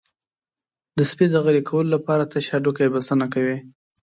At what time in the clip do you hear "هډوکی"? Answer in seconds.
2.53-2.87